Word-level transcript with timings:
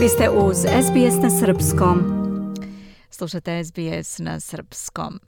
Vi 0.00 0.08
ste 0.08 0.30
uz 0.30 0.56
SBS 0.56 1.22
na 1.22 1.30
Srpskom. 1.30 1.98
Slušate 3.10 3.64
SBS 3.64 4.18
na 4.18 4.40
Srpskom. 4.40 5.20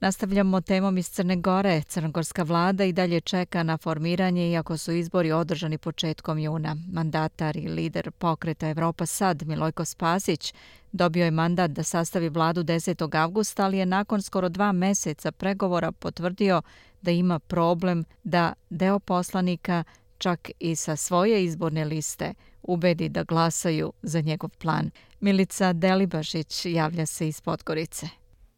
Nastavljamo 0.00 0.60
temom 0.60 0.98
iz 0.98 1.08
Crne 1.08 1.36
Gore. 1.36 1.82
Crnogorska 1.82 2.42
vlada 2.42 2.84
i 2.84 2.92
dalje 2.92 3.20
čeka 3.20 3.62
na 3.62 3.76
formiranje 3.76 4.50
iako 4.50 4.76
su 4.76 4.92
izbori 4.92 5.32
održani 5.32 5.78
početkom 5.78 6.38
juna. 6.38 6.76
Mandatar 6.92 7.56
i 7.56 7.68
lider 7.68 8.10
pokreta 8.10 8.68
Evropa 8.68 9.06
Sad, 9.06 9.42
Milojko 9.42 9.84
Spasić, 9.84 10.54
dobio 10.92 11.24
je 11.24 11.30
mandat 11.30 11.70
da 11.70 11.82
sastavi 11.82 12.28
vladu 12.28 12.64
10. 12.64 13.16
avgusta, 13.16 13.64
ali 13.64 13.78
je 13.78 13.86
nakon 13.86 14.22
skoro 14.22 14.48
dva 14.48 14.72
meseca 14.72 15.32
pregovora 15.32 15.92
potvrdio 15.92 16.62
da 17.02 17.10
ima 17.10 17.38
problem 17.38 18.04
da 18.24 18.52
deo 18.70 18.98
poslanika 18.98 19.84
čak 20.24 20.50
i 20.58 20.76
sa 20.76 20.96
svoje 20.96 21.44
izborne 21.44 21.84
liste 21.84 22.34
ubedi 22.62 23.08
da 23.08 23.22
glasaju 23.22 23.92
za 24.02 24.20
njegov 24.20 24.50
plan. 24.50 24.90
Milica 25.20 25.72
Delibašić 25.72 26.66
javlja 26.66 27.06
se 27.06 27.28
iz 27.28 27.40
Podgorice. 27.40 28.06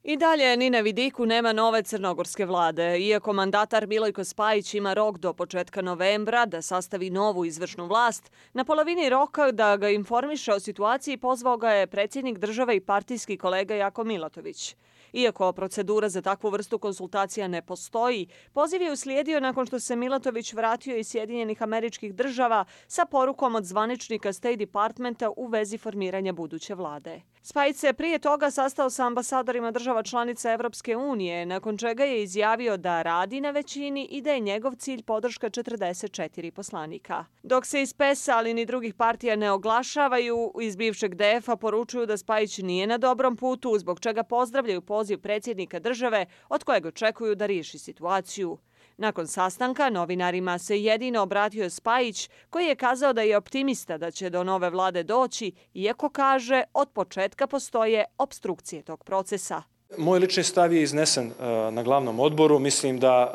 I 0.04 0.16
dalje 0.16 0.56
ni 0.56 0.70
na 0.70 0.80
vidiku 0.80 1.26
nema 1.26 1.52
nove 1.52 1.82
crnogorske 1.82 2.46
vlade. 2.46 2.98
Iako 2.98 3.32
mandatar 3.32 3.86
Milojko 3.86 4.24
Spajić 4.24 4.74
ima 4.74 4.94
rok 4.94 5.18
do 5.18 5.32
početka 5.32 5.82
novembra 5.82 6.46
da 6.46 6.62
sastavi 6.62 7.10
novu 7.10 7.44
izvršnu 7.44 7.86
vlast, 7.86 8.30
na 8.52 8.64
polovini 8.64 9.08
roka 9.08 9.52
da 9.52 9.76
ga 9.76 9.88
informiše 9.88 10.52
o 10.52 10.60
situaciji 10.60 11.16
pozvao 11.16 11.56
ga 11.56 11.70
je 11.70 11.86
predsjednik 11.86 12.38
države 12.38 12.76
i 12.76 12.80
partijski 12.80 13.36
kolega 13.36 13.74
Jako 13.74 14.04
Milatović. 14.04 14.76
Iako 15.16 15.52
procedura 15.52 16.08
za 16.08 16.22
takvu 16.22 16.50
vrstu 16.50 16.78
konsultacija 16.78 17.48
ne 17.48 17.62
postoji, 17.62 18.26
poziv 18.52 18.82
je 18.82 18.92
uslijedio 18.92 19.40
nakon 19.40 19.66
što 19.66 19.80
se 19.80 19.96
Milatović 19.96 20.52
vratio 20.52 20.96
iz 20.96 21.08
Sjedinjenih 21.08 21.62
američkih 21.62 22.14
država 22.14 22.64
sa 22.86 23.06
porukom 23.06 23.54
od 23.54 23.64
zvaničnika 23.64 24.32
State 24.32 24.56
Departmenta 24.56 25.30
u 25.36 25.46
vezi 25.46 25.78
formiranja 25.78 26.32
buduće 26.32 26.74
vlade. 26.74 27.20
Spajić 27.48 27.76
se 27.76 27.92
prije 27.92 28.18
toga 28.18 28.50
sastao 28.50 28.90
sa 28.90 29.06
ambasadorima 29.06 29.70
država 29.70 30.02
članica 30.02 30.52
Evropske 30.52 30.96
unije, 30.96 31.46
nakon 31.46 31.78
čega 31.78 32.04
je 32.04 32.22
izjavio 32.22 32.76
da 32.76 33.02
radi 33.02 33.40
na 33.40 33.50
većini 33.50 34.08
i 34.10 34.22
da 34.22 34.32
je 34.32 34.40
njegov 34.40 34.74
cilj 34.74 35.02
podrška 35.02 35.50
44 35.50 36.50
poslanika. 36.50 37.24
Dok 37.42 37.66
se 37.66 37.82
iz 37.82 37.92
PES-a, 37.92 38.36
ali 38.36 38.54
ni 38.54 38.66
drugih 38.66 38.94
partija 38.94 39.36
ne 39.36 39.50
oglašavaju, 39.50 40.52
iz 40.60 40.76
bivšeg 40.76 41.14
DF-a 41.14 41.56
poručuju 41.56 42.06
da 42.06 42.16
Spajić 42.16 42.58
nije 42.58 42.86
na 42.86 42.98
dobrom 42.98 43.36
putu, 43.36 43.78
zbog 43.78 44.00
čega 44.00 44.22
pozdravljaju 44.22 44.80
poziv 44.80 45.18
predsjednika 45.18 45.78
države 45.78 46.26
od 46.48 46.64
kojeg 46.64 46.86
očekuju 46.86 47.34
da 47.34 47.46
riješi 47.46 47.78
situaciju. 47.78 48.58
Nakon 48.98 49.26
sastanka 49.26 49.90
novinarima 49.90 50.58
se 50.58 50.82
jedino 50.82 51.22
obratio 51.22 51.70
Spajić 51.70 52.30
koji 52.50 52.66
je 52.66 52.76
kazao 52.76 53.12
da 53.12 53.22
je 53.22 53.36
optimista 53.36 53.98
da 53.98 54.10
će 54.10 54.30
do 54.30 54.44
nove 54.44 54.70
vlade 54.70 55.02
doći, 55.02 55.52
iako 55.74 56.08
kaže 56.08 56.62
od 56.74 56.88
početka 56.88 57.46
postoje 57.46 58.04
obstrukcije 58.18 58.82
tog 58.82 59.04
procesa. 59.04 59.62
Moj 59.98 60.18
lični 60.18 60.42
stav 60.42 60.72
je 60.72 60.82
iznesen 60.82 61.26
e, 61.26 61.32
na 61.70 61.82
glavnom 61.82 62.20
odboru. 62.20 62.58
Mislim 62.58 62.98
da, 62.98 63.30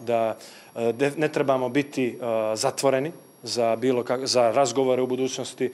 e, 0.00 0.04
da 0.04 0.36
e, 0.74 1.10
ne 1.16 1.32
trebamo 1.32 1.68
biti 1.68 2.18
zatvoreni 2.54 3.12
za, 3.42 3.76
bilo 3.76 4.04
kak, 4.04 4.26
za 4.26 4.50
razgovore 4.50 5.02
u 5.02 5.06
budućnosti 5.06 5.72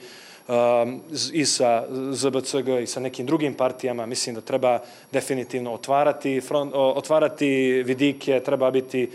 i 1.33 1.45
sa 1.45 1.85
ZBCG 2.11 2.67
i 2.83 2.87
sa 2.87 2.99
nekim 2.99 3.25
drugim 3.25 3.53
partijama. 3.53 4.05
Mislim 4.05 4.35
da 4.35 4.41
treba 4.41 4.79
definitivno 5.11 5.73
otvarati, 5.73 6.41
front, 6.41 6.71
otvarati 6.75 7.83
vidike, 7.85 8.41
treba 8.45 8.71
biti 8.71 9.09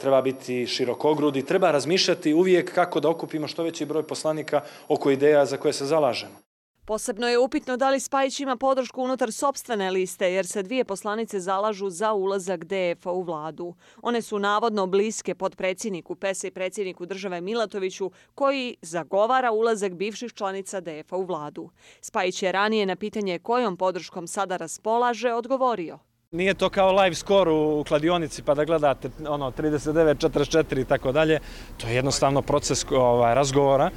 treba 0.00 0.22
biti 0.22 0.66
širokogrudi, 0.66 1.44
treba 1.44 1.70
razmišljati 1.70 2.34
uvijek 2.34 2.74
kako 2.74 3.00
da 3.00 3.08
okupimo 3.08 3.48
što 3.48 3.62
veći 3.62 3.84
broj 3.84 4.02
poslanika 4.02 4.60
oko 4.88 5.10
ideja 5.10 5.46
za 5.46 5.56
koje 5.56 5.72
se 5.72 5.86
zalažemo. 5.86 6.44
Posebno 6.86 7.28
je 7.28 7.38
upitno 7.38 7.76
da 7.76 7.90
li 7.90 8.00
Spajić 8.00 8.40
ima 8.40 8.56
podršku 8.56 9.02
unutar 9.02 9.32
sobstvene 9.32 9.90
liste, 9.90 10.32
jer 10.32 10.46
se 10.46 10.62
dvije 10.62 10.84
poslanice 10.84 11.40
zalažu 11.40 11.90
za 11.90 12.12
ulazak 12.12 12.64
DF-a 12.64 13.12
u 13.12 13.22
vladu. 13.22 13.74
One 14.02 14.22
su 14.22 14.38
navodno 14.38 14.86
bliske 14.86 15.34
pod 15.34 15.56
predsjedniku 15.56 16.14
PES 16.14 16.44
i 16.44 16.50
predsjedniku 16.50 17.06
države 17.06 17.40
Milatoviću, 17.40 18.10
koji 18.34 18.76
zagovara 18.82 19.52
ulazak 19.52 19.94
bivših 19.94 20.32
članica 20.32 20.80
DF-a 20.80 21.16
u 21.16 21.24
vladu. 21.24 21.70
Spajić 22.00 22.42
je 22.42 22.52
ranije 22.52 22.86
na 22.86 22.96
pitanje 22.96 23.38
kojom 23.38 23.76
podrškom 23.76 24.26
sada 24.26 24.56
raspolaže 24.56 25.32
odgovorio. 25.32 25.98
Nije 26.34 26.54
to 26.54 26.68
kao 26.68 26.92
live 26.92 27.14
score 27.14 27.50
u 27.50 27.84
kladionici 27.88 28.42
pa 28.42 28.54
da 28.54 28.64
gledate 28.64 29.10
ono 29.28 29.50
39 29.50 30.28
44 30.28 30.80
i 30.80 30.84
tako 30.84 31.12
dalje. 31.12 31.40
To 31.76 31.86
je 31.88 31.94
jednostavno 31.94 32.42
proces 32.42 32.84
ovaj 32.90 33.34
razgovora. 33.34 33.90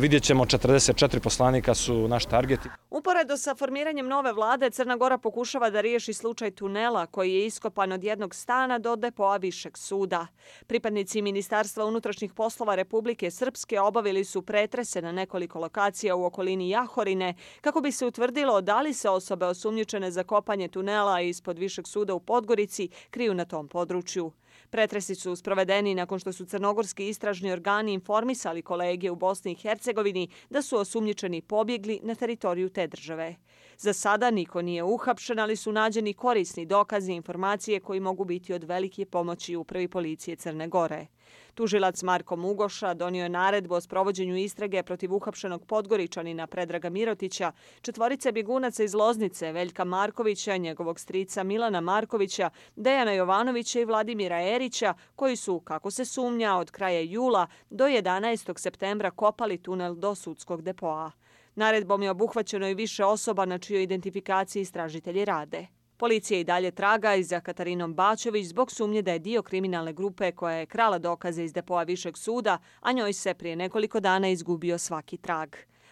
Vidjet 0.00 0.22
ćemo 0.22 0.44
44 0.44 1.18
poslanika 1.18 1.74
su 1.74 2.08
naš 2.08 2.24
target. 2.26 2.60
Uporedo 3.00 3.36
sa 3.36 3.54
formiranjem 3.54 4.08
nove 4.08 4.32
vlade 4.32 4.70
Crna 4.70 4.96
Gora 4.96 5.18
pokušava 5.18 5.70
da 5.70 5.80
riješi 5.80 6.12
slučaj 6.12 6.50
tunela 6.50 7.06
koji 7.06 7.34
je 7.34 7.46
iskopan 7.46 7.92
od 7.92 8.04
jednog 8.04 8.34
stana 8.34 8.78
do 8.78 8.96
depoa 8.96 9.36
višeg 9.36 9.76
suda. 9.76 10.26
Pripadnici 10.66 11.22
Ministarstva 11.22 11.84
unutrašnjih 11.84 12.32
poslova 12.32 12.74
Republike 12.74 13.30
Srpske 13.30 13.80
obavili 13.80 14.24
su 14.24 14.42
pretrese 14.42 15.02
na 15.02 15.12
nekoliko 15.12 15.58
lokacija 15.58 16.16
u 16.16 16.24
okolini 16.24 16.70
Jahorine 16.70 17.34
kako 17.60 17.80
bi 17.80 17.92
se 17.92 18.06
utvrdilo 18.06 18.60
da 18.60 18.80
li 18.80 18.92
se 18.92 19.08
osobe 19.08 19.46
osumnjičene 19.46 20.10
za 20.10 20.24
kopanje 20.24 20.68
tunela 20.68 21.20
ispod 21.20 21.58
višeg 21.58 21.70
višeg 21.70 21.86
suda 21.86 22.14
u 22.14 22.20
Podgorici 22.20 22.88
kriju 23.10 23.34
na 23.34 23.44
tom 23.44 23.68
području. 23.68 24.32
Pretresi 24.70 25.14
su 25.14 25.36
sprovedeni 25.36 25.94
nakon 25.94 26.18
što 26.18 26.32
su 26.32 26.46
crnogorski 26.46 27.08
istražni 27.08 27.52
organi 27.52 27.92
informisali 27.92 28.62
kolege 28.62 29.10
u 29.10 29.16
Bosni 29.16 29.52
i 29.52 29.54
Hercegovini 29.54 30.28
da 30.50 30.62
su 30.62 30.76
osumnjičeni 30.76 31.42
pobjegli 31.42 32.00
na 32.02 32.14
teritoriju 32.14 32.68
te 32.68 32.86
države. 32.86 33.36
Za 33.78 33.92
sada 33.92 34.30
niko 34.30 34.62
nije 34.62 34.82
uhapšen, 34.82 35.38
ali 35.38 35.56
su 35.56 35.72
nađeni 35.72 36.14
korisni 36.14 36.66
dokazi 36.66 37.12
i 37.12 37.16
informacije 37.16 37.80
koji 37.80 38.00
mogu 38.00 38.24
biti 38.24 38.52
od 38.52 38.64
velike 38.64 39.06
pomoći 39.06 39.56
upravi 39.56 39.88
policije 39.88 40.36
Crne 40.36 40.68
Gore. 40.68 41.06
Tužilac 41.54 42.02
Marko 42.02 42.36
Mugoša 42.36 42.94
donio 42.94 43.22
je 43.22 43.28
naredbu 43.28 43.74
o 43.74 43.80
sprovođenju 43.80 44.36
istrage 44.36 44.82
protiv 44.82 45.14
uhapšenog 45.14 45.66
podgoričanina 45.66 46.46
Predraga 46.46 46.90
Mirotića, 46.90 47.52
četvorice 47.82 48.32
bjegunaca 48.32 48.84
iz 48.84 48.94
Loznice, 48.94 49.52
Veljka 49.52 49.84
Markovića, 49.84 50.56
njegovog 50.56 51.00
strica 51.00 51.42
Milana 51.42 51.80
Markovića, 51.80 52.50
Dejana 52.76 53.12
Jovanovića 53.12 53.80
i 53.80 53.84
Vladimira 53.84 54.42
Erića, 54.42 54.94
koji 55.16 55.36
su, 55.36 55.60
kako 55.60 55.90
se 55.90 56.04
sumnja, 56.04 56.56
od 56.56 56.70
kraja 56.70 57.00
jula 57.00 57.46
do 57.70 57.84
11. 57.84 58.58
septembra 58.58 59.10
kopali 59.10 59.62
tunel 59.62 59.94
do 59.94 60.14
sudskog 60.14 60.62
depoa. 60.62 61.10
Naredbom 61.54 62.02
je 62.02 62.10
obuhvaćeno 62.10 62.68
i 62.68 62.74
više 62.74 63.04
osoba 63.04 63.44
na 63.44 63.58
čijoj 63.58 63.82
identifikaciji 63.82 64.60
istražitelji 64.60 65.24
rade. 65.24 65.66
Policija 66.00 66.40
i 66.40 66.44
dalje 66.44 66.70
traga 66.70 67.14
i 67.14 67.24
za 67.24 67.40
Katarinom 67.40 67.94
Bačević 67.94 68.46
zbog 68.46 68.72
sumnje 68.72 69.02
da 69.02 69.12
je 69.12 69.18
dio 69.18 69.42
kriminalne 69.42 69.92
grupe 69.92 70.32
koja 70.32 70.54
je 70.54 70.66
krala 70.66 70.98
dokaze 70.98 71.44
iz 71.44 71.52
depoa 71.52 71.82
Višeg 71.82 72.16
suda, 72.16 72.58
a 72.80 72.92
njoj 72.92 73.12
se 73.12 73.34
prije 73.34 73.56
nekoliko 73.56 74.00
dana 74.00 74.28
izgubio 74.28 74.78
svaki 74.78 75.16
trag. 75.16 75.48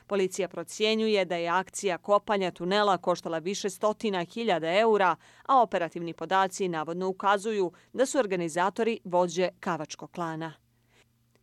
Policija 0.07 0.49
procjenjuje 0.49 1.25
da 1.25 1.37
je 1.37 1.49
akcija 1.49 1.99
kopanja 1.99 2.51
tunela 2.51 2.99
koštala 2.99 3.39
više 3.39 3.71
stotina 3.71 4.25
hiljada 4.25 4.79
eura, 4.79 5.17
a 5.47 5.63
operativni 5.63 6.13
podaci 6.13 6.69
navodno 6.69 7.09
ukazuju 7.09 7.73
da 7.93 8.07
su 8.07 8.19
organizatori 8.19 9.01
vođe 9.05 9.49
Kavačkog 9.61 10.11
klana. 10.11 10.53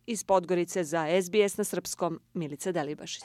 Iz 0.06 0.24
Podgorice 0.24 0.84
za 0.84 1.06
SBS 1.22 1.56
na 1.56 1.64
Srpskom, 1.64 2.20
Milica 2.34 2.72
Delibašić. 2.72 3.24